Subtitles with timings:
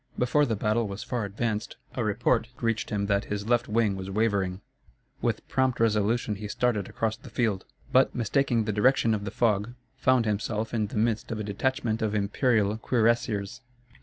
[0.17, 4.09] Before the battle was far advanced, a report reached him that his left wing was
[4.09, 4.61] wavering.
[5.21, 9.75] With prompt resolution he started across the field, but, mistaking the direction in the fog,
[9.97, 13.61] found himself in the midst of a detachment of imperial cuirassiers.